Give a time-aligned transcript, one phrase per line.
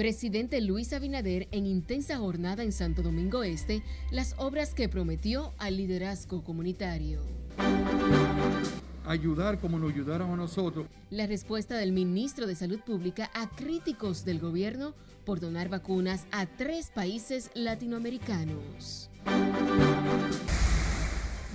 [0.00, 5.76] Presidente Luis Abinader en intensa jornada en Santo Domingo Este, las obras que prometió al
[5.76, 7.20] liderazgo comunitario.
[9.04, 10.86] Ayudar como nos ayudaron a nosotros.
[11.10, 14.94] La respuesta del ministro de Salud Pública a críticos del gobierno
[15.26, 19.10] por donar vacunas a tres países latinoamericanos.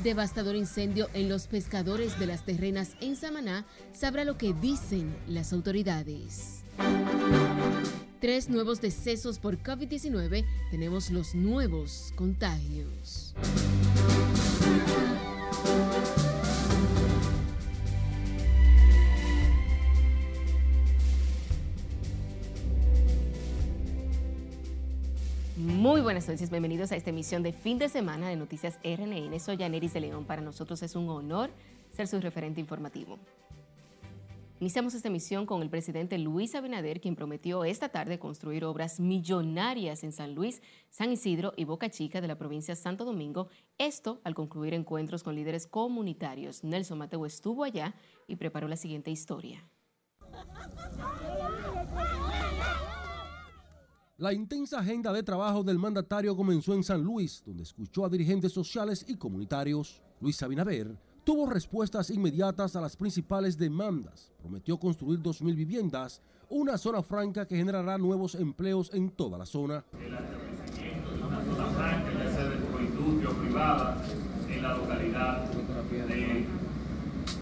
[0.04, 5.52] Devastador incendio en los pescadores de las terrenas en Samaná sabrá lo que dicen las
[5.52, 6.64] autoridades.
[8.25, 13.36] Tres nuevos decesos por COVID-19, tenemos los nuevos contagios.
[25.55, 29.39] Muy buenas noches, bienvenidos a esta emisión de fin de semana de Noticias RNN.
[29.39, 30.25] Soy Janeris de León.
[30.25, 31.52] Para nosotros es un honor
[31.96, 33.19] ser su referente informativo.
[34.61, 40.06] Iniciamos esta emisión con el presidente Luis Abinader, quien prometió esta tarde construir obras millonarias
[40.06, 43.50] en San Luis, San Isidro y Boca Chica de la provincia de Santo Domingo.
[43.78, 46.64] Esto al concluir encuentros con líderes comunitarios.
[46.64, 47.95] Nelson Mateo estuvo allá
[48.28, 49.67] y preparó la siguiente historia.
[54.17, 58.53] La intensa agenda de trabajo del mandatario comenzó en San Luis, donde escuchó a dirigentes
[58.53, 60.02] sociales y comunitarios.
[60.22, 64.31] Luis Abinader tuvo respuestas inmediatas a las principales demandas.
[64.39, 69.83] Prometió construir 2.000 viviendas, una zona franca que generará nuevos empleos en toda la zona.
[69.99, 73.97] El establecimiento de una zona franca, ya sea de industria o privada,
[74.47, 75.51] en la localidad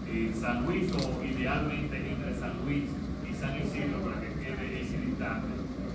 [0.06, 2.84] de San Luis o idealmente entre San Luis
[3.28, 5.48] y San Isidro para que quede ese instante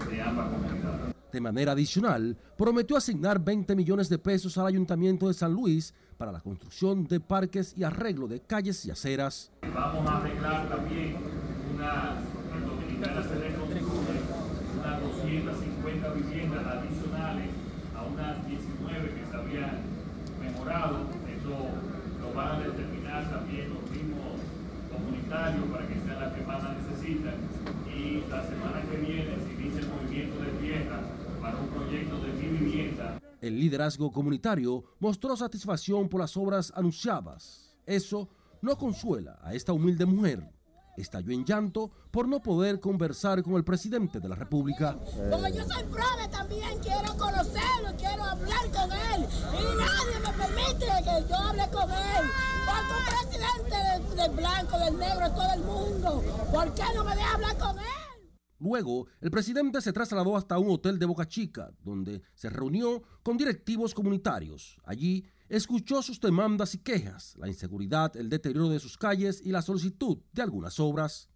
[0.09, 1.08] de ambas comunidades.
[1.31, 6.31] De manera adicional, prometió asignar 20 millones de pesos al Ayuntamiento de San Luis para
[6.31, 9.51] la construcción de parques y arreglo de calles y aceras.
[9.61, 11.15] Vamos a arreglar también
[11.75, 12.17] una,
[12.53, 14.19] en Dominicana se reconstruye
[14.75, 17.47] unas 250 viviendas adicionales
[17.95, 19.79] a unas 19 que se habían
[20.41, 21.07] mejorado.
[21.29, 21.55] Eso
[22.19, 24.43] lo van a determinar también los mismos
[24.91, 27.35] comunitarios para que sean las que más la necesitan.
[27.87, 30.99] Y la semana que viene se inicia el movimiento de tierra
[31.51, 33.19] para un proyecto de mi vivienda.
[33.41, 37.75] El liderazgo comunitario mostró satisfacción por las obras anunciadas.
[37.85, 38.29] Eso
[38.61, 40.43] no consuela a esta humilde mujer.
[40.97, 44.97] Estalló en llanto por no poder conversar con el presidente de la República.
[45.31, 49.25] Como yo soy prove también quiero conocerlo, quiero hablar con él.
[49.53, 52.25] Y nadie me permite que yo hable con él.
[52.65, 56.23] Porque un presidente del blanco, del negro, todo el mundo.
[56.51, 57.98] ¿Por qué no me deja hablar con él?
[58.59, 63.37] Luego, el presidente se trasladó hasta un hotel de Boca Chica, donde se reunió con
[63.37, 64.77] directivos comunitarios.
[64.83, 69.61] Allí escuchó sus demandas y quejas, la inseguridad, el deterioro de sus calles y la
[69.61, 71.29] solicitud de algunas obras.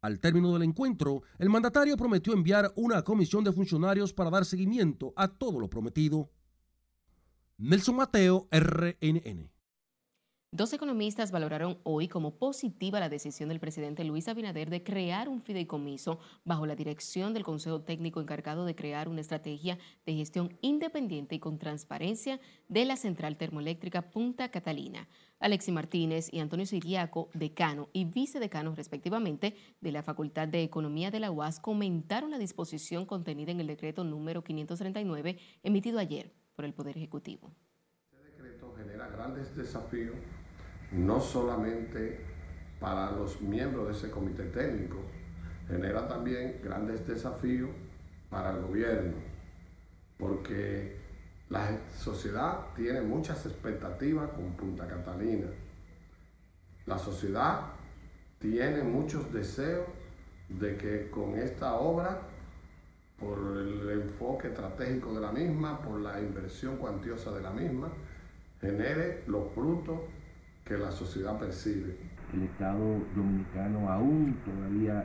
[0.00, 5.12] Al término del encuentro, el mandatario prometió enviar una comisión de funcionarios para dar seguimiento
[5.14, 6.32] a todo lo prometido.
[7.58, 9.51] Nelson Mateo, RNN.
[10.54, 15.40] Dos economistas valoraron hoy como positiva la decisión del presidente Luis Abinader de crear un
[15.40, 21.36] fideicomiso bajo la dirección del Consejo Técnico encargado de crear una estrategia de gestión independiente
[21.36, 25.08] y con transparencia de la central termoeléctrica Punta Catalina.
[25.40, 31.20] Alexi Martínez y Antonio Siriaco, decano y vicedecano respectivamente de la Facultad de Economía de
[31.20, 36.74] la UAS, comentaron la disposición contenida en el decreto número 539 emitido ayer por el
[36.74, 37.50] Poder Ejecutivo.
[38.12, 40.16] Este decreto genera grandes desafíos
[40.92, 42.20] no solamente
[42.80, 44.98] para los miembros de ese comité técnico,
[45.68, 47.70] genera también grandes desafíos
[48.28, 49.14] para el gobierno,
[50.18, 50.96] porque
[51.48, 55.48] la sociedad tiene muchas expectativas con Punta Catalina.
[56.86, 57.60] La sociedad
[58.38, 59.86] tiene muchos deseos
[60.48, 62.22] de que con esta obra,
[63.18, 67.88] por el enfoque estratégico de la misma, por la inversión cuantiosa de la misma,
[68.60, 70.00] genere los frutos
[70.72, 71.96] que la sociedad percibe.
[72.32, 75.04] El Estado dominicano aún todavía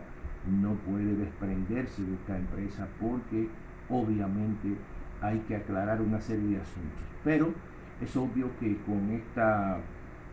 [0.61, 3.49] no puede desprenderse de esta empresa porque
[3.89, 4.77] obviamente
[5.21, 7.03] hay que aclarar una serie de asuntos.
[7.23, 7.49] Pero
[7.99, 9.79] es obvio que con esta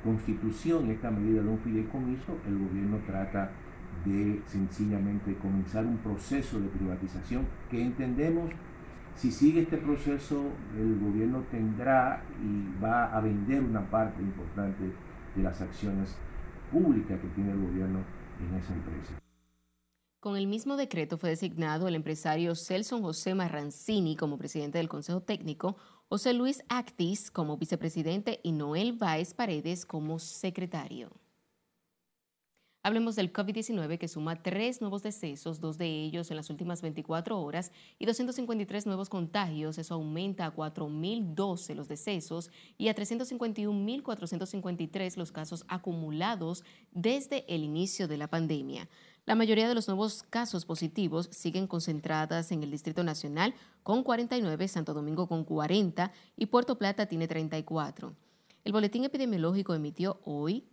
[0.04, 3.50] constitución, esta medida de un fideicomiso, el gobierno trata
[4.04, 8.50] de sencillamente comenzar un proceso de privatización que entendemos
[9.16, 14.90] si sigue este proceso el gobierno tendrá y va a vender una parte importante
[15.34, 16.16] de las acciones
[16.70, 18.00] públicas que tiene el gobierno
[18.40, 19.18] en esa empresa.
[20.20, 25.20] Con el mismo decreto fue designado el empresario Celson José Marrancini como presidente del Consejo
[25.20, 25.76] Técnico,
[26.08, 31.10] José Luis Actis como vicepresidente y Noel Báez Paredes como secretario.
[32.86, 37.40] Hablemos del COVID-19 que suma tres nuevos decesos, dos de ellos en las últimas 24
[37.40, 39.78] horas y 253 nuevos contagios.
[39.78, 48.06] Eso aumenta a 4.012 los decesos y a 351.453 los casos acumulados desde el inicio
[48.06, 48.86] de la pandemia.
[49.24, 54.68] La mayoría de los nuevos casos positivos siguen concentradas en el Distrito Nacional con 49,
[54.68, 58.14] Santo Domingo con 40 y Puerto Plata tiene 34.
[58.62, 60.68] El boletín epidemiológico emitió hoy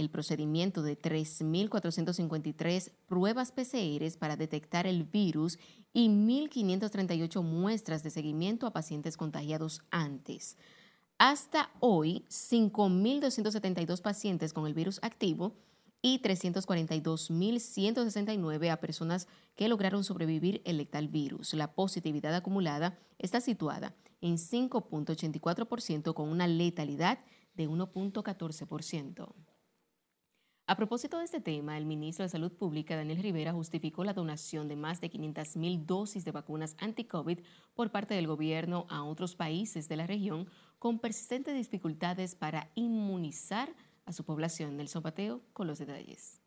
[0.00, 5.58] el procedimiento de 3.453 pruebas PCR para detectar el virus
[5.92, 10.58] y 1.538 muestras de seguimiento a pacientes contagiados antes.
[11.18, 15.54] Hasta hoy, 5.272 pacientes con el virus activo
[16.00, 21.52] y 342.169 a personas que lograron sobrevivir el letal virus.
[21.52, 27.18] La positividad acumulada está situada en 5.84% con una letalidad
[27.54, 29.49] de 1.14%.
[30.70, 34.68] A propósito de este tema, el ministro de Salud Pública, Daniel Rivera, justificó la donación
[34.68, 37.40] de más de 500.000 dosis de vacunas anti-COVID
[37.74, 40.46] por parte del gobierno a otros países de la región
[40.78, 43.74] con persistentes dificultades para inmunizar
[44.04, 44.76] a su población.
[44.76, 46.40] Nelson Pateo con los detalles.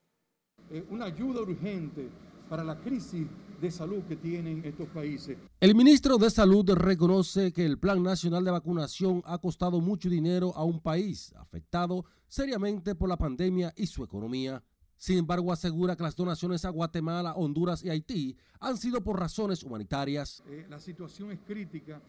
[0.71, 2.07] Eh, una ayuda urgente
[2.53, 3.25] para la crisis
[3.59, 5.39] de salud que tienen estos países.
[5.59, 10.55] El ministro de Salud reconoce que el Plan Nacional de Vacunación ha costado mucho dinero
[10.55, 14.61] a un país afectado seriamente por la pandemia y su economía.
[14.97, 19.63] Sin embargo, asegura que las donaciones a Guatemala, Honduras y Haití han sido por razones
[19.63, 20.43] humanitarias.
[20.45, 22.03] Eh, la situación es crítica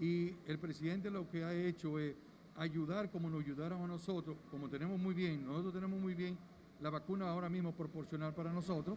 [0.00, 2.14] y el presidente lo que ha hecho es
[2.54, 6.38] ayudar como nos ayudaron a nosotros, como tenemos muy bien, nosotros tenemos muy bien
[6.80, 8.96] la vacuna ahora mismo proporcional para nosotros,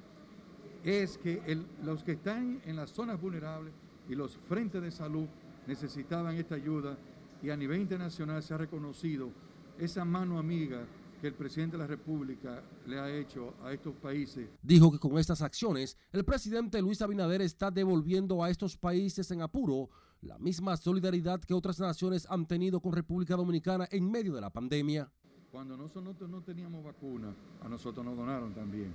[0.83, 3.73] es que los que están en las zonas vulnerables
[4.09, 5.27] y los frentes de salud
[5.67, 6.97] necesitaban esta ayuda
[7.41, 9.31] y a nivel internacional se ha reconocido
[9.79, 10.85] esa mano amiga
[11.19, 14.49] que el presidente de la República le ha hecho a estos países.
[14.63, 19.41] Dijo que con estas acciones el presidente Luis Abinader está devolviendo a estos países en
[19.41, 19.89] apuro
[20.21, 24.49] la misma solidaridad que otras naciones han tenido con República Dominicana en medio de la
[24.49, 25.11] pandemia.
[25.51, 28.93] Cuando nosotros no teníamos vacuna, a nosotros nos donaron también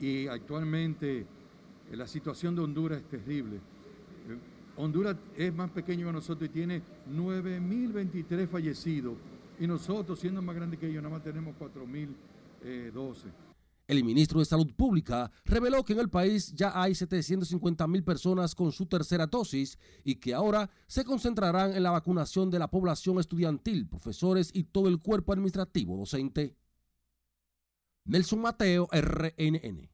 [0.00, 1.26] y actualmente eh,
[1.96, 3.56] la situación de Honduras es terrible.
[3.56, 4.38] Eh,
[4.76, 9.16] Honduras es más pequeño que nosotros y tiene 9.023 fallecidos
[9.58, 12.14] y nosotros, siendo más grandes que ellos, nada más tenemos 4.012.
[12.62, 12.92] Eh,
[13.88, 18.54] el ministro de Salud Pública reveló que en el país ya hay 750 mil personas
[18.54, 23.18] con su tercera dosis y que ahora se concentrarán en la vacunación de la población
[23.18, 26.54] estudiantil, profesores y todo el cuerpo administrativo docente.
[28.08, 29.90] Nelson Mateo, RNN.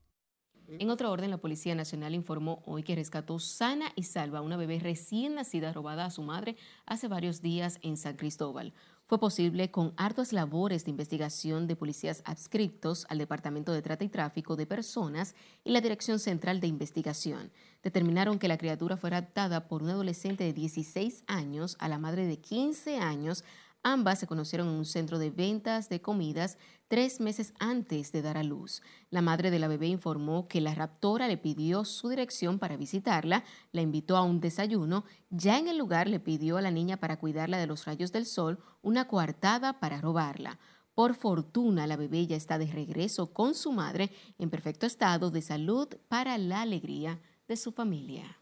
[0.79, 4.55] En otro orden, la Policía Nacional informó hoy que rescató sana y salva a una
[4.55, 8.73] bebé recién nacida robada a su madre hace varios días en San Cristóbal.
[9.05, 14.09] Fue posible con arduas labores de investigación de policías adscriptos al Departamento de Trata y
[14.09, 15.35] Tráfico de Personas
[15.65, 17.51] y la Dirección Central de Investigación.
[17.83, 22.25] Determinaron que la criatura fue raptada por un adolescente de 16 años a la madre
[22.25, 23.43] de 15 años
[23.87, 28.35] Ambas se conocieron en un centro de ventas de comidas tres meses antes de dar
[28.35, 28.81] a luz.
[29.11, 33.43] La madre de la bebé informó que la raptora le pidió su dirección para visitarla,
[33.71, 37.19] la invitó a un desayuno, ya en el lugar le pidió a la niña para
[37.19, 40.57] cuidarla de los rayos del sol una coartada para robarla.
[40.95, 45.43] Por fortuna, la bebé ya está de regreso con su madre en perfecto estado de
[45.43, 48.35] salud para la alegría de su familia.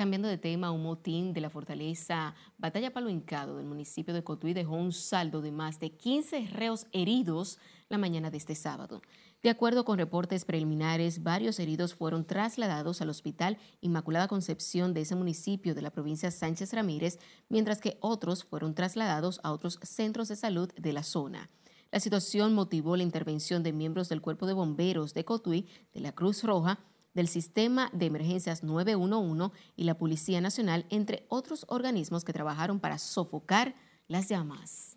[0.00, 4.54] Cambiando de tema, un motín de la fortaleza Batalla Palo Hincado del municipio de Cotuí
[4.54, 7.58] dejó un saldo de más de 15 reos heridos
[7.90, 9.02] la mañana de este sábado.
[9.42, 15.16] De acuerdo con reportes preliminares, varios heridos fueron trasladados al Hospital Inmaculada Concepción de ese
[15.16, 17.18] municipio de la provincia Sánchez Ramírez,
[17.50, 21.50] mientras que otros fueron trasladados a otros centros de salud de la zona.
[21.92, 26.12] La situación motivó la intervención de miembros del Cuerpo de Bomberos de Cotuí, de la
[26.12, 26.78] Cruz Roja,
[27.14, 32.98] del Sistema de Emergencias 911 y la Policía Nacional, entre otros organismos que trabajaron para
[32.98, 33.74] sofocar
[34.08, 34.96] las llamas.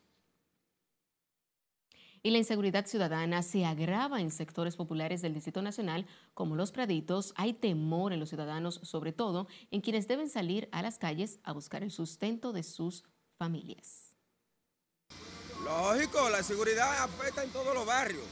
[2.26, 7.34] Y la inseguridad ciudadana se agrava en sectores populares del Distrito Nacional, como los Praditos.
[7.36, 11.52] Hay temor en los ciudadanos, sobre todo en quienes deben salir a las calles a
[11.52, 13.04] buscar el sustento de sus
[13.38, 14.16] familias.
[15.66, 18.24] Lógico, la seguridad afecta en todos los barrios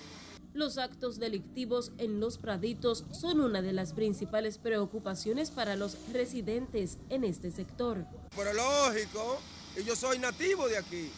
[0.53, 6.97] los actos delictivos en los Praditos son una de las principales preocupaciones para los residentes
[7.09, 8.05] en este sector.
[8.35, 9.39] Pero lógico,
[9.77, 11.09] y yo soy nativo de aquí,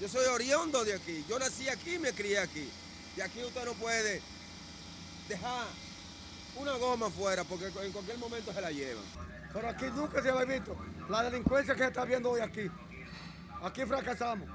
[0.00, 2.68] yo soy oriundo de aquí, yo nací aquí y me crié aquí.
[3.16, 4.22] Y aquí usted no puede
[5.28, 5.66] dejar
[6.56, 9.04] una goma afuera porque en cualquier momento se la llevan.
[9.52, 10.76] Pero aquí nunca se había visto
[11.08, 12.70] la delincuencia que se está viendo hoy aquí.
[13.62, 14.48] Aquí fracasamos.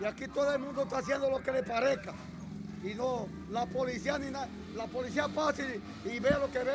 [0.00, 2.14] Y aquí todo el mundo está haciendo lo que le parezca.
[2.88, 4.48] Y no, la policía ni nada.
[4.76, 6.72] La policía pasa y, y ve lo que ve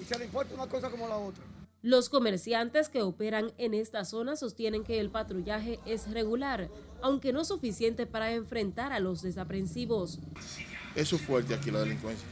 [0.00, 1.42] y se le importa una cosa como la otra.
[1.82, 6.68] Los comerciantes que operan en esta zona sostienen que el patrullaje es regular,
[7.02, 10.18] aunque no suficiente para enfrentar a los desaprensivos.
[10.96, 12.26] Eso es fuerte aquí la delincuencia.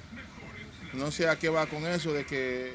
[0.95, 2.73] No sé a qué va con eso de que,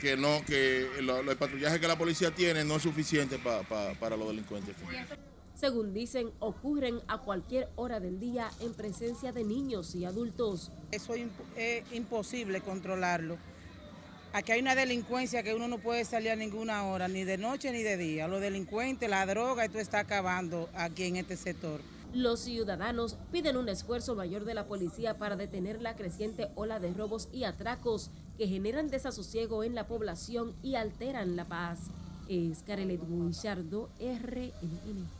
[0.00, 3.94] que no, que lo- el patrullaje que la policía tiene no es suficiente pa- pa-
[3.98, 4.76] para los delincuentes.
[5.60, 10.72] Según dicen, ocurren a cualquier hora del día en presencia de niños y adultos.
[10.90, 13.36] Eso es es imposible controlarlo.
[14.32, 17.72] Aquí hay una delincuencia que uno no puede salir a ninguna hora, ni de noche
[17.72, 18.26] ni de día.
[18.26, 21.82] Los delincuentes, la droga, esto está acabando aquí en este sector.
[22.14, 26.94] Los ciudadanos piden un esfuerzo mayor de la policía para detener la creciente ola de
[26.94, 31.80] robos y atracos que generan desasosiego en la población y alteran la paz.
[32.30, 35.19] Es Carelet Guillardo, RNN.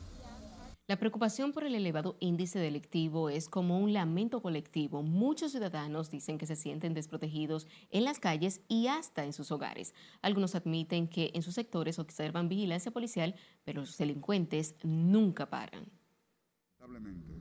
[0.91, 5.03] La preocupación por el elevado índice delictivo es como un lamento colectivo.
[5.03, 9.93] Muchos ciudadanos dicen que se sienten desprotegidos en las calles y hasta en sus hogares.
[10.21, 15.85] Algunos admiten que en sus sectores observan vigilancia policial, pero los delincuentes nunca paran.
[16.81, 17.35] Lamentablemente,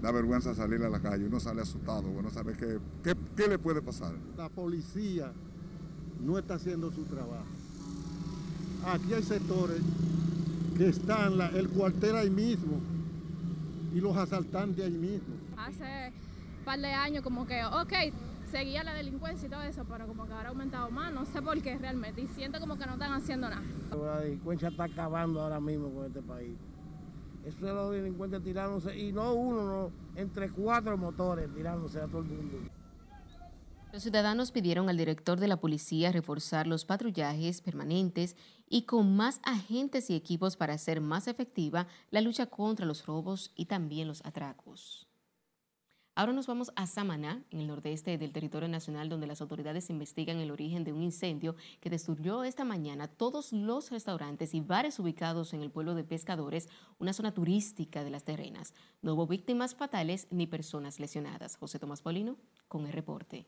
[0.00, 3.58] da vergüenza salir a la calle, uno sale asustado, uno sabe qué, qué, qué le
[3.58, 4.14] puede pasar.
[4.36, 5.32] La policía
[6.20, 7.48] no está haciendo su trabajo.
[8.86, 9.80] Aquí hay sectores
[10.78, 12.91] que están la- el cuartel ahí mismo
[13.92, 15.34] y los asaltantes ahí mismo.
[15.56, 16.12] Hace
[16.58, 17.92] un par de años como que, ok,
[18.50, 21.40] seguía la delincuencia y todo eso, pero como que ahora ha aumentado más, no sé
[21.42, 23.62] por qué realmente, y siento como que no están haciendo nada.
[23.90, 26.56] La delincuencia está acabando ahora mismo con este país.
[27.44, 32.20] Eso es los delincuentes tirándose, y no uno, no, entre cuatro motores tirándose a todo
[32.20, 32.58] el mundo.
[33.92, 39.38] Los ciudadanos pidieron al director de la policía reforzar los patrullajes permanentes y con más
[39.42, 44.24] agentes y equipos para hacer más efectiva la lucha contra los robos y también los
[44.24, 45.06] atracos.
[46.14, 50.38] Ahora nos vamos a Samaná, en el nordeste del territorio nacional, donde las autoridades investigan
[50.38, 55.52] el origen de un incendio que destruyó esta mañana todos los restaurantes y bares ubicados
[55.52, 58.72] en el pueblo de Pescadores, una zona turística de las terrenas.
[59.02, 61.56] No hubo víctimas fatales ni personas lesionadas.
[61.56, 63.46] José Tomás Polino con el reporte.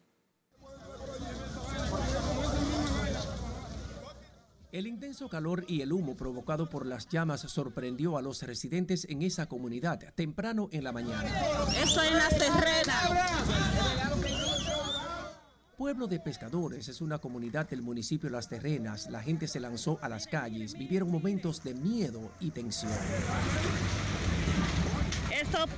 [4.74, 9.22] El intenso calor y el humo provocado por las llamas sorprendió a los residentes en
[9.22, 11.30] esa comunidad temprano en la mañana.
[11.80, 13.00] Eso es la terrena.
[15.78, 19.08] Pueblo de Pescadores es una comunidad del municipio Las Terrenas.
[19.10, 22.90] La gente se lanzó a las calles, vivieron momentos de miedo y tensión.
[25.54, 25.70] Las.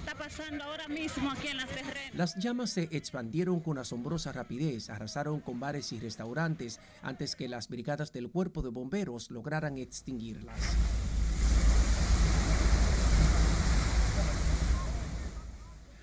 [2.15, 7.69] Las llamas se expandieron con asombrosa rapidez, arrasaron con bares y restaurantes antes que las
[7.69, 10.59] brigadas del cuerpo de bomberos lograran extinguirlas.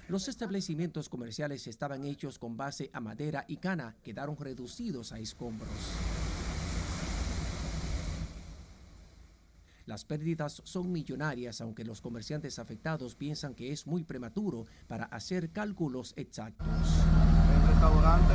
[0.07, 5.71] Los establecimientos comerciales estaban hechos con base a madera y cana, quedaron reducidos a escombros.
[9.85, 15.51] Las pérdidas son millonarias, aunque los comerciantes afectados piensan que es muy prematuro para hacer
[15.51, 16.67] cálculos exactos.
[16.67, 18.33] El restaurante.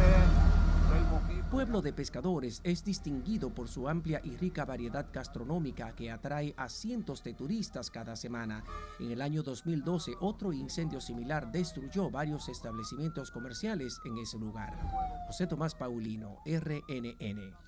[1.51, 6.69] Pueblo de Pescadores es distinguido por su amplia y rica variedad gastronómica que atrae a
[6.69, 8.65] cientos de turistas cada semana.
[9.01, 14.79] En el año 2012, otro incendio similar destruyó varios establecimientos comerciales en ese lugar.
[15.27, 17.68] José Tomás Paulino, RNN.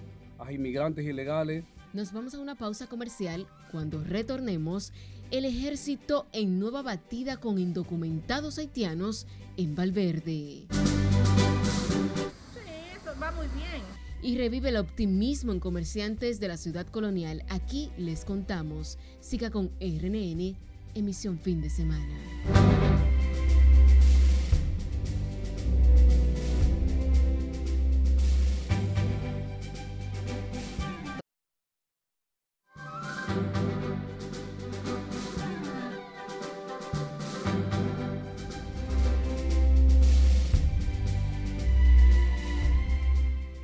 [0.41, 1.63] a inmigrantes ilegales.
[1.93, 3.47] Nos vamos a una pausa comercial.
[3.71, 4.93] Cuando retornemos,
[5.29, 10.67] el ejército en nueva batida con indocumentados haitianos en Valverde.
[10.69, 10.69] Sí,
[12.95, 13.81] eso va muy bien.
[14.21, 17.43] Y revive el optimismo en comerciantes de la ciudad colonial.
[17.49, 18.97] Aquí les contamos.
[19.19, 20.55] Siga con RNN,
[20.95, 22.80] emisión fin de semana.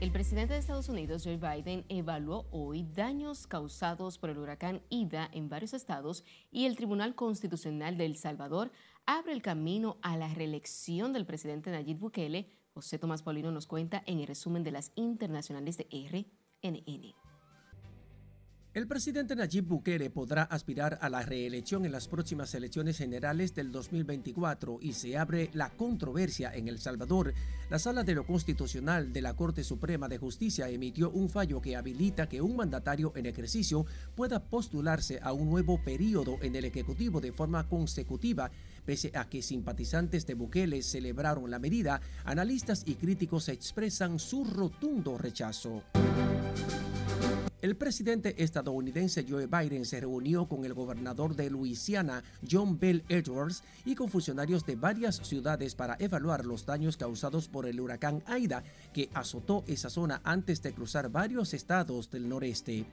[0.07, 5.29] El presidente de Estados Unidos, Joe Biden, evaluó hoy daños causados por el huracán Ida
[5.33, 8.71] en varios estados y el Tribunal Constitucional de El Salvador
[9.05, 12.49] abre el camino a la reelección del presidente Nayib Bukele.
[12.73, 17.26] José Tomás Paulino nos cuenta en el resumen de las internacionales de RNN.
[18.77, 23.71] El presidente Nayib Bukele podrá aspirar a la reelección en las próximas elecciones generales del
[23.71, 27.33] 2024 y se abre la controversia en El Salvador.
[27.71, 31.75] La Sala de lo Constitucional de la Corte Suprema de Justicia emitió un fallo que
[31.75, 37.19] habilita que un mandatario en ejercicio pueda postularse a un nuevo periodo en el Ejecutivo
[37.19, 38.51] de forma consecutiva.
[38.85, 45.17] Pese a que simpatizantes de Bukele celebraron la medida, analistas y críticos expresan su rotundo
[45.17, 45.81] rechazo.
[47.59, 53.63] El presidente estadounidense Joe Biden se reunió con el gobernador de Luisiana, John Bell Edwards,
[53.83, 58.63] y con funcionarios de varias ciudades para evaluar los daños causados por el huracán Aida,
[58.93, 62.85] que azotó esa zona antes de cruzar varios estados del noreste.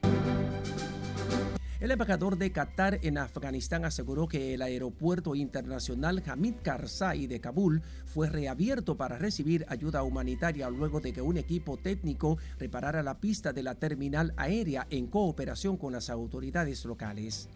[1.85, 7.83] El embajador de Qatar en Afganistán aseguró que el aeropuerto internacional Hamid Karzai de Kabul
[8.07, 13.53] fue reabierto para recibir ayuda humanitaria luego de que un equipo técnico reparara la pista
[13.53, 17.51] de la terminal aérea en cooperación con las autoridades locales.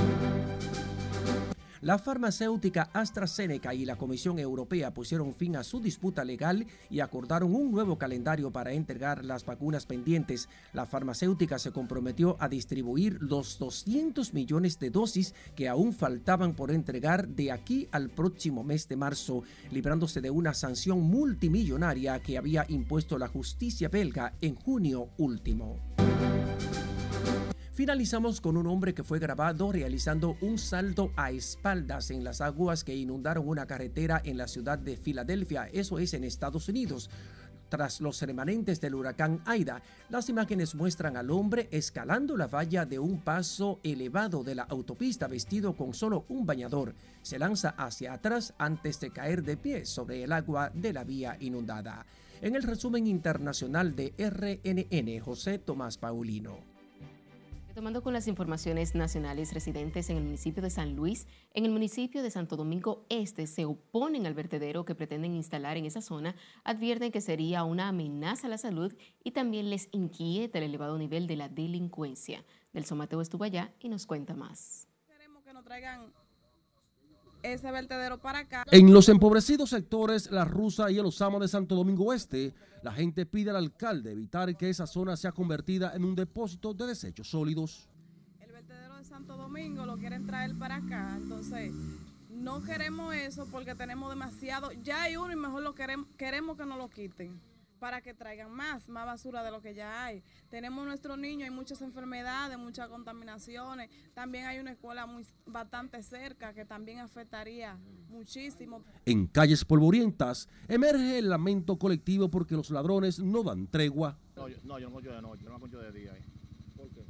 [1.81, 7.55] La farmacéutica AstraZeneca y la Comisión Europea pusieron fin a su disputa legal y acordaron
[7.55, 10.49] un nuevo calendario para entregar las vacunas pendientes.
[10.73, 16.73] La farmacéutica se comprometió a distribuir los 200 millones de dosis que aún faltaban por
[16.73, 22.67] entregar de aquí al próximo mes de marzo, librándose de una sanción multimillonaria que había
[22.69, 25.77] impuesto la justicia belga en junio último.
[27.79, 32.83] Finalizamos con un hombre que fue grabado realizando un salto a espaldas en las aguas
[32.83, 37.09] que inundaron una carretera en la ciudad de Filadelfia, eso es en Estados Unidos.
[37.69, 42.99] Tras los remanentes del huracán Aida, las imágenes muestran al hombre escalando la valla de
[42.99, 46.97] un paso elevado de la autopista vestido con solo un bañador.
[47.23, 51.37] Se lanza hacia atrás antes de caer de pie sobre el agua de la vía
[51.39, 52.05] inundada.
[52.43, 56.68] En el resumen internacional de RNN, José Tomás Paulino.
[57.79, 62.25] Tomando con las informaciones nacionales, residentes en el municipio de San Luis, en el municipio
[62.25, 67.13] de Santo Domingo Este, se oponen al vertedero que pretenden instalar en esa zona, advierten
[67.13, 71.37] que sería una amenaza a la salud y también les inquieta el elevado nivel de
[71.37, 72.45] la delincuencia.
[72.73, 74.89] Nelson Mateo estuvo allá y nos cuenta más.
[75.07, 76.13] Queremos que nos traigan
[77.53, 78.65] ese vertedero para acá.
[78.71, 83.27] En los empobrecidos sectores La Rusa y el Osama de Santo Domingo Oeste, la gente
[83.27, 87.89] pide al alcalde evitar que esa zona sea convertida en un depósito de desechos sólidos.
[88.41, 91.73] El vertedero de Santo Domingo lo quieren traer para acá, entonces
[92.31, 96.65] no queremos eso porque tenemos demasiado, ya hay uno y mejor lo queremos, queremos que
[96.65, 97.41] nos lo quiten
[97.79, 100.23] para que traigan más, más basura de lo que ya hay.
[100.51, 103.91] Tenemos nuestros niños, hay muchas enfermedades, muchas contaminaciones.
[104.15, 108.83] También hay una escuela muy bastante cerca que también afectaría muchísimo.
[109.07, 114.19] En calles polvorientas emerge el lamento colectivo porque los ladrones no dan tregua.
[114.37, 116.25] No, yo no, yo no concho de noche, yo no concho de día ahí.
[116.77, 117.05] ¿Por qué?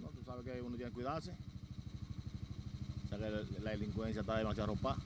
[0.00, 1.32] No, tú sabes que uno tiene que cuidarse.
[3.04, 4.96] O sea, que la delincuencia está demasiado ropa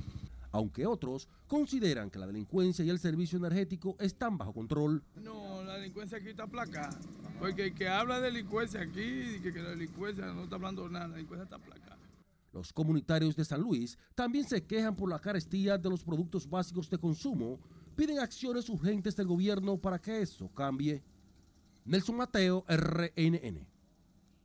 [0.52, 5.02] aunque otros consideran que la delincuencia y el servicio energético están bajo control.
[5.16, 6.98] No, la delincuencia aquí está placada,
[7.38, 10.90] porque el que habla de delincuencia aquí, que, que la delincuencia no está hablando de
[10.90, 11.98] nada, la delincuencia está placada.
[12.52, 16.88] Los comunitarios de San Luis también se quejan por la carestía de los productos básicos
[16.88, 17.60] de consumo,
[17.94, 21.02] piden acciones urgentes del gobierno para que eso cambie.
[21.84, 23.66] Nelson Mateo, RNN.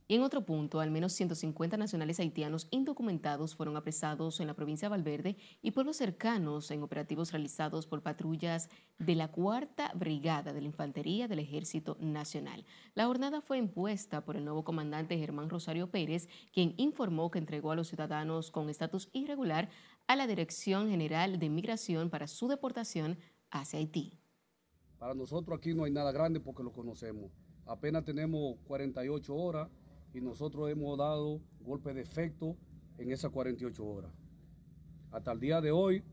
[0.06, 4.86] Y en otro punto, al menos 150 nacionales haitianos indocumentados fueron apresados en la provincia
[4.86, 10.60] de Valverde y pueblos cercanos en operativos realizados por patrullas de la Cuarta Brigada de
[10.60, 12.66] la Infantería del Ejército Nacional.
[12.94, 17.72] La jornada fue impuesta por el nuevo comandante Germán Rosario Pérez, quien informó que entregó
[17.72, 19.70] a los ciudadanos con estatus irregular
[20.06, 23.16] a la Dirección General de Migración para su deportación
[23.50, 24.18] hacia Haití.
[24.98, 27.30] Para nosotros aquí no hay nada grande porque lo conocemos.
[27.66, 29.70] Apenas tenemos 48 horas
[30.14, 32.56] y nosotros hemos dado golpe de efecto
[32.98, 34.12] en esas 48 horas.
[35.10, 36.04] Hasta el día de hoy,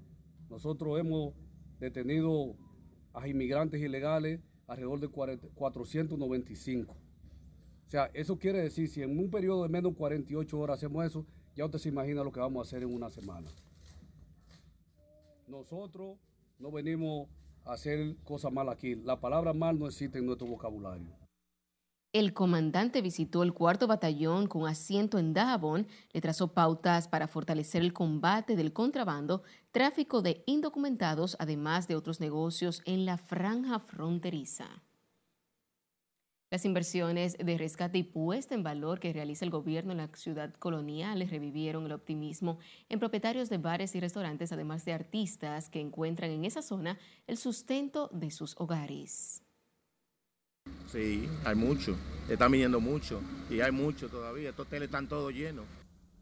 [0.50, 1.34] nosotros hemos
[1.80, 2.56] detenido
[3.14, 6.94] a inmigrantes ilegales alrededor de 495.
[6.94, 11.06] O sea, eso quiere decir, si en un periodo de menos de 48 horas hacemos
[11.06, 13.50] eso, ya usted se imagina lo que vamos a hacer en una semana.
[15.48, 16.18] Nosotros
[16.58, 17.28] no venimos
[17.66, 18.96] a hacer cosas mal aquí.
[18.96, 21.21] La palabra mal no existe en nuestro vocabulario.
[22.14, 27.82] El comandante visitó el cuarto batallón con asiento en Dajabón, le trazó pautas para fortalecer
[27.82, 34.84] el combate del contrabando, tráfico de indocumentados, además de otros negocios en la franja fronteriza.
[36.50, 40.54] Las inversiones de rescate y puesta en valor que realiza el gobierno en la ciudad
[40.56, 46.30] colonial revivieron el optimismo en propietarios de bares y restaurantes, además de artistas que encuentran
[46.32, 49.44] en esa zona el sustento de sus hogares.
[50.92, 51.96] Sí, hay mucho.
[52.30, 54.50] Están viniendo mucho y hay mucho todavía.
[54.50, 55.66] Estos hoteles están todos llenos.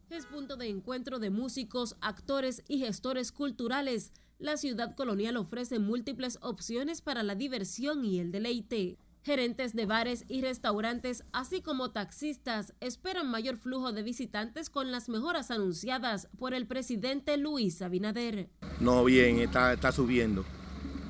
[0.10, 4.12] Es punto de encuentro de músicos, actores y gestores culturales.
[4.40, 8.98] La ciudad colonial ofrece múltiples opciones para la diversión y el deleite.
[9.22, 15.10] Gerentes de bares y restaurantes, así como taxistas, esperan mayor flujo de visitantes con las
[15.10, 18.50] mejoras anunciadas por el presidente Luis Abinader.
[18.80, 20.46] No, bien, está, está subiendo.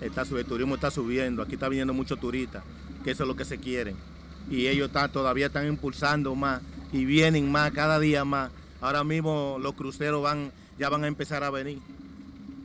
[0.02, 1.43] Está, el turismo está subiendo.
[1.43, 2.63] Aquí está viniendo muchos turistas,
[3.04, 3.96] que eso es lo que se quieren.
[4.50, 8.52] Y ellos están, todavía están impulsando más y vienen más, cada día más.
[8.82, 11.80] Ahora mismo los cruceros van, ya van a empezar a venir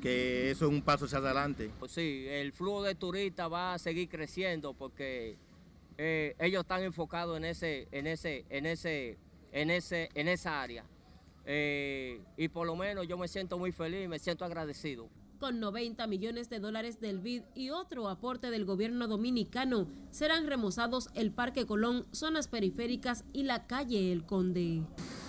[0.04, 1.70] que eso es un paso hacia adelante.
[1.78, 5.38] Pues sí, el flujo de turistas va a seguir creciendo porque
[5.96, 9.16] eh, ellos están enfocados en ese, en ese, en ese,
[9.50, 10.84] en ese, en esa área.
[11.46, 15.08] Eh, y por lo menos yo me siento muy feliz, me siento agradecido.
[15.38, 21.08] Con 90 millones de dólares del BID y otro aporte del gobierno dominicano, serán remozados
[21.14, 24.82] el Parque Colón, zonas periféricas y la calle El Conde.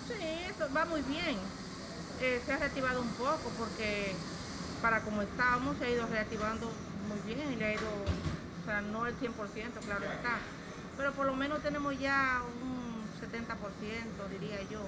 [0.06, 0.14] Sí,
[0.48, 1.36] eso va muy bien.
[2.22, 4.14] Eh, se ha reactivado un poco porque
[4.80, 6.70] para como estábamos, se ha ido reactivando
[7.08, 7.88] muy bien y le ha ido,
[8.62, 9.32] o sea, no el 100%,
[9.84, 10.38] claro está,
[10.96, 14.80] pero por lo menos tenemos ya un 70%, diría yo.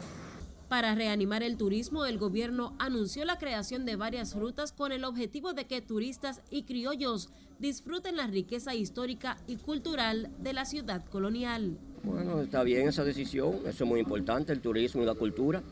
[0.68, 5.54] Para reanimar el turismo, el gobierno anunció la creación de varias rutas con el objetivo
[5.54, 11.78] de que turistas y criollos disfruten la riqueza histórica y cultural de la ciudad colonial.
[12.04, 15.62] Bueno, está bien esa decisión, eso es muy importante, el turismo y la cultura,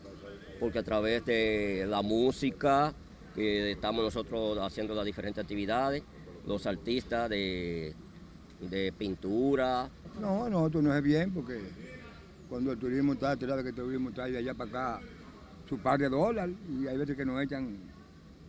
[0.59, 2.95] porque a través de la música,
[3.35, 6.01] que estamos nosotros haciendo las diferentes actividades,
[6.47, 7.93] los artistas de,
[8.61, 9.89] de pintura.
[10.19, 11.59] No, nosotros no es bien porque
[12.49, 15.01] cuando el turismo está, tú que el turismo trae de allá para acá
[15.67, 17.77] su par de dólares y hay veces que nos echan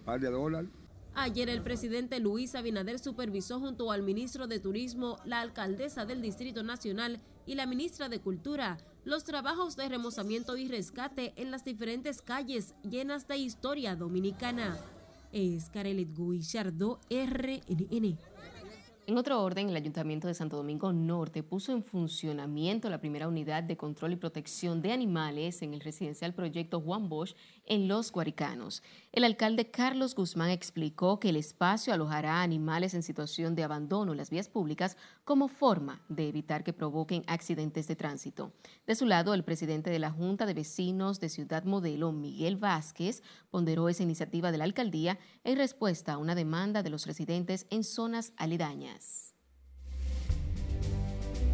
[0.04, 0.70] par de dólares.
[1.14, 6.62] Ayer el presidente Luis Abinader supervisó junto al ministro de Turismo, la alcaldesa del Distrito
[6.62, 12.20] Nacional y la ministra de Cultura los trabajos de remozamiento y rescate en las diferentes
[12.20, 14.76] calles llenas de historia dominicana.
[15.32, 18.18] Es Carelet Guillardo, RNN.
[19.08, 23.62] En otro orden, el Ayuntamiento de Santo Domingo Norte puso en funcionamiento la primera unidad
[23.62, 28.82] de control y protección de animales en el residencial proyecto Juan Bosch en Los Guaricanos.
[29.10, 34.18] El alcalde Carlos Guzmán explicó que el espacio alojará animales en situación de abandono en
[34.18, 38.52] las vías públicas como forma de evitar que provoquen accidentes de tránsito.
[38.86, 43.22] De su lado, el presidente de la Junta de Vecinos de Ciudad Modelo, Miguel Vázquez,
[43.50, 47.84] ponderó esa iniciativa de la alcaldía en respuesta a una demanda de los residentes en
[47.84, 49.27] zonas aledañas.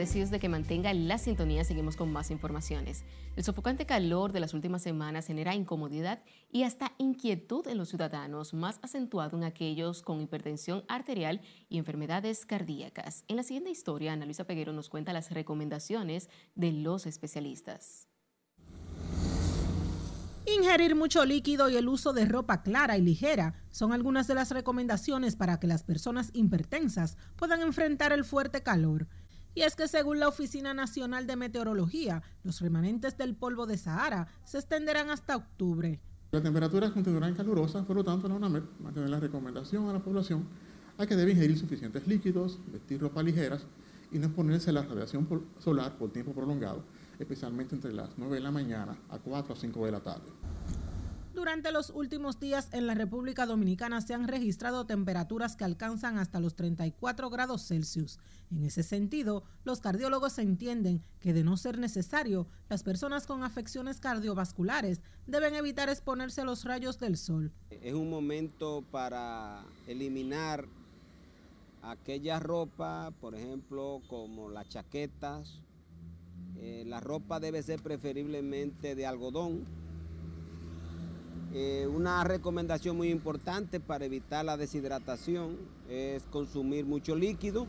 [0.00, 3.04] Agradecidos de que mantenga la sintonía, seguimos con más informaciones.
[3.36, 8.54] El sofocante calor de las últimas semanas genera incomodidad y hasta inquietud en los ciudadanos,
[8.54, 13.24] más acentuado en aquellos con hipertensión arterial y enfermedades cardíacas.
[13.28, 18.08] En la siguiente historia, Ana Luisa Peguero nos cuenta las recomendaciones de los especialistas.
[20.46, 24.50] Ingerir mucho líquido y el uso de ropa clara y ligera son algunas de las
[24.50, 29.06] recomendaciones para que las personas hipertensas puedan enfrentar el fuerte calor.
[29.54, 34.28] Y es que según la Oficina Nacional de Meteorología, los remanentes del polvo de Sahara
[34.44, 36.00] se extenderán hasta octubre.
[36.30, 40.46] La temperatura continuará calurosa, por lo tanto la UNAMED mantiene la recomendación a la población
[40.96, 43.66] a que debe ingerir suficientes líquidos, vestir ropa ligeras
[44.12, 45.26] y no exponerse a la radiación
[45.58, 46.84] solar por tiempo prolongado,
[47.18, 50.30] especialmente entre las 9 de la mañana a 4 o 5 de la tarde.
[51.40, 56.38] Durante los últimos días en la República Dominicana se han registrado temperaturas que alcanzan hasta
[56.38, 58.18] los 34 grados Celsius.
[58.50, 64.00] En ese sentido, los cardiólogos entienden que de no ser necesario, las personas con afecciones
[64.00, 67.54] cardiovasculares deben evitar exponerse a los rayos del sol.
[67.70, 70.66] Es un momento para eliminar
[71.80, 75.62] aquella ropa, por ejemplo, como las chaquetas,
[76.62, 79.64] Eh, la ropa debe ser preferiblemente de algodón.
[81.52, 85.56] Eh, una recomendación muy importante para evitar la deshidratación
[85.88, 87.66] es consumir mucho líquido.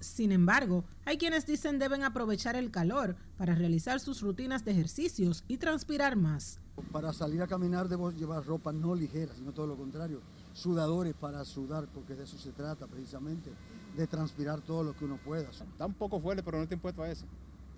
[0.00, 5.44] Sin embargo, hay quienes dicen deben aprovechar el calor para realizar sus rutinas de ejercicios
[5.48, 6.58] y transpirar más.
[6.90, 10.20] Para salir a caminar debo llevar ropa no ligera, sino todo lo contrario,
[10.52, 13.50] sudadores para sudar, porque de eso se trata precisamente,
[13.96, 15.50] de transpirar todo lo que uno pueda.
[15.50, 17.26] Está un poco fuerte, pero no está impuesto a eso.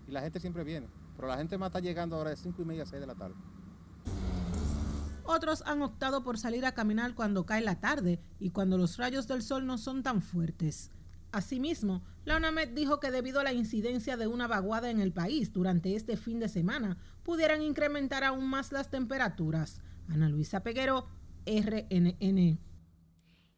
[0.08, 0.86] Y la gente siempre viene.
[1.16, 3.14] Pero la gente más está llegando ahora de 5 y media a 6 de la
[3.14, 3.34] tarde.
[5.24, 9.26] Otros han optado por salir a caminar cuando cae la tarde y cuando los rayos
[9.26, 10.90] del sol no son tan fuertes.
[11.32, 15.52] Asimismo, la UNAMED dijo que debido a la incidencia de una vaguada en el país
[15.52, 19.80] durante este fin de semana, pudieran incrementar aún más las temperaturas.
[20.08, 21.08] Ana Luisa Peguero,
[21.46, 22.60] RNN.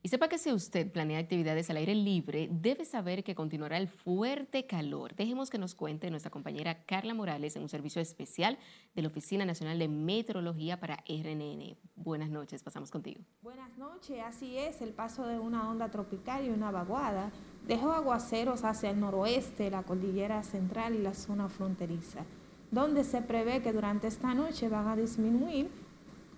[0.06, 3.88] Y sepa que si usted planea actividades al aire libre, debe saber que continuará el
[3.88, 5.16] fuerte calor.
[5.16, 8.56] Dejemos que nos cuente nuestra compañera Carla Morales en un servicio especial
[8.94, 11.76] de la Oficina Nacional de Meteorología para RNN.
[11.96, 13.20] Buenas noches, pasamos contigo.
[13.42, 17.32] Buenas noches, así es, el paso de una onda tropical y una vaguada
[17.66, 22.24] dejó aguaceros hacia el noroeste, la cordillera central y la zona fronteriza,
[22.70, 25.68] donde se prevé que durante esta noche van a disminuir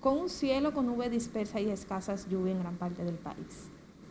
[0.00, 3.68] con un cielo con nubes dispersas y escasas lluvias en gran parte del país.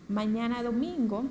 [0.10, 1.23] Mañana domingo,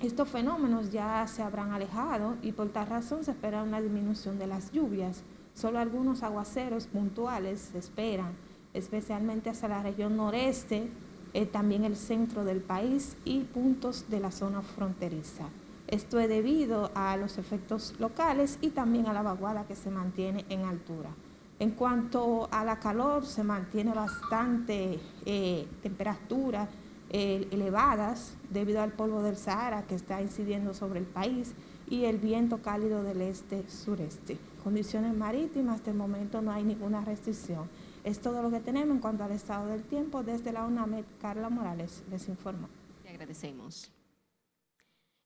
[0.00, 4.46] estos fenómenos ya se habrán alejado y por tal razón se espera una disminución de
[4.46, 5.22] las lluvias.
[5.54, 8.32] Solo algunos aguaceros puntuales se esperan,
[8.74, 10.88] especialmente hacia la región noreste,
[11.34, 15.44] eh, también el centro del país y puntos de la zona fronteriza.
[15.88, 20.44] Esto es debido a los efectos locales y también a la vaguada que se mantiene
[20.48, 21.10] en altura.
[21.60, 26.68] En cuanto a la calor, se mantiene bastante eh, temperaturas
[27.10, 31.54] eh, elevadas debido al polvo del Sahara que está incidiendo sobre el país
[31.88, 34.38] y el viento cálido del este-sureste.
[34.62, 37.68] Condiciones marítimas, hasta el momento no hay ninguna restricción.
[38.04, 40.22] Es todo lo que tenemos en cuanto al estado del tiempo.
[40.22, 42.68] Desde la UNAMED, Carla Morales les informa.
[43.02, 43.90] Te agradecemos.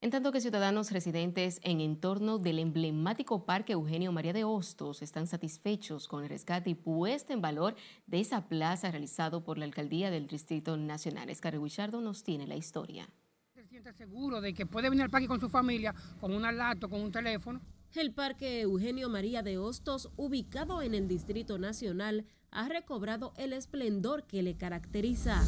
[0.03, 5.29] En tanto que ciudadanos residentes en entorno del emblemático Parque Eugenio María de Hostos están
[5.29, 7.77] satisfechos con el rescate y puesta en valor
[8.09, 11.31] de esa plaza realizado por la Alcaldía del Distrito Nacional.
[11.31, 13.09] Escarre Guichardo nos tiene la historia.
[13.55, 16.91] Se siente seguro de que puede venir al parque con su familia, con una laptop,
[16.91, 17.61] con un teléfono.
[17.95, 24.27] El Parque Eugenio María de Hostos, ubicado en el Distrito Nacional, ha recobrado el esplendor
[24.27, 25.45] que le caracteriza.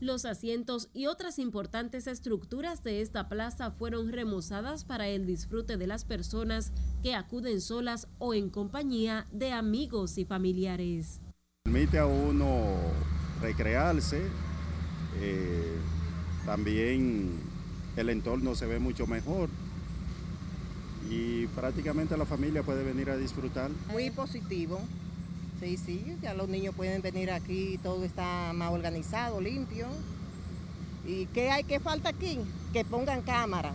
[0.00, 5.86] Los asientos y otras importantes estructuras de esta plaza fueron remozadas para el disfrute de
[5.86, 11.20] las personas que acuden solas o en compañía de amigos y familiares.
[11.64, 12.78] Permite a uno
[13.42, 14.22] recrearse,
[15.20, 15.76] eh,
[16.46, 17.38] también
[17.96, 19.50] el entorno se ve mucho mejor
[21.10, 23.70] y prácticamente la familia puede venir a disfrutar.
[23.90, 24.80] Muy positivo,
[25.60, 29.88] Sí, sí, ya los niños pueden venir aquí, todo está más organizado, limpio.
[31.06, 32.38] ¿Y qué hay que falta aquí?
[32.72, 33.74] Que pongan cámara.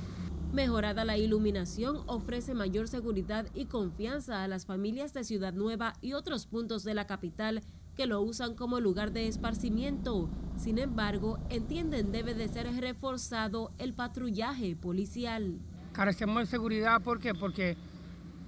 [0.52, 6.14] Mejorada la iluminación ofrece mayor seguridad y confianza a las familias de Ciudad Nueva y
[6.14, 7.62] otros puntos de la capital
[7.96, 10.28] que lo usan como lugar de esparcimiento.
[10.58, 15.60] Sin embargo, entienden debe de ser reforzado el patrullaje policial.
[15.94, 17.34] Carecemos de seguridad, ¿por qué?
[17.34, 17.78] Porque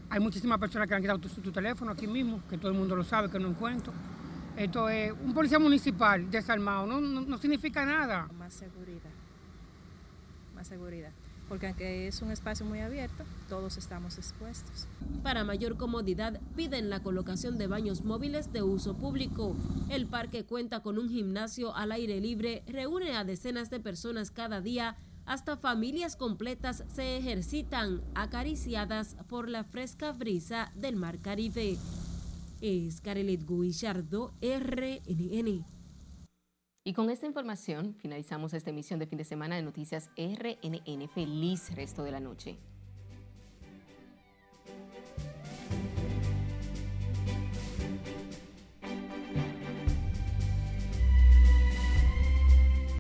[0.10, 3.04] hay muchísimas personas que han quitado tu, teléfono aquí mismo, que todo el mundo lo
[3.04, 3.94] sabe, que no encuentro.
[4.56, 8.28] Esto es un policía municipal desarmado, no, no, significa nada.
[8.38, 9.12] Más seguridad,
[10.56, 11.12] más seguridad
[11.48, 14.88] porque aunque es un espacio muy abierto, todos estamos expuestos.
[15.24, 19.56] Para mayor comodidad, piden la colocación de baños móviles de uso público.
[19.90, 24.62] El parque cuenta con un gimnasio al aire libre, reúne a decenas de personas cada
[24.62, 31.78] día hasta familias completas se ejercitan acariciadas por la fresca brisa del mar Caribe.
[32.62, 35.66] Es Carelet Guillardo, RNN.
[36.86, 41.10] Y con esta información finalizamos esta emisión de fin de semana de Noticias RNN.
[41.10, 42.58] Feliz resto de la noche.